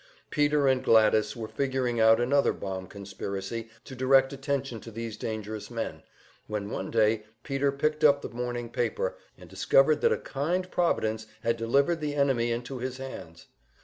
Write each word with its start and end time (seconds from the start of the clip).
Peter 0.31 0.67
and 0.67 0.83
Gladys 0.83 1.35
were 1.35 1.47
figuring 1.47 1.99
out 1.99 2.19
another 2.19 2.53
bomb 2.53 2.87
conspiracy 2.87 3.69
to 3.83 3.93
direct 3.95 4.33
attention 4.33 4.79
to 4.81 4.89
these 4.89 5.15
dangerous 5.15 5.69
men, 5.69 6.01
when 6.47 6.71
one 6.71 6.89
day 6.89 7.23
Peter 7.43 7.71
picked 7.71 8.03
up 8.03 8.23
the 8.23 8.29
morning 8.29 8.67
paper 8.71 9.15
and 9.37 9.47
discovered 9.47 10.01
that 10.01 10.11
a 10.11 10.17
kind 10.17 10.71
Providence 10.71 11.27
had 11.43 11.55
delivered 11.55 11.99
the 12.01 12.15
enemy 12.15 12.51
into 12.51 12.79
his 12.79 12.97
hands. 12.97 13.45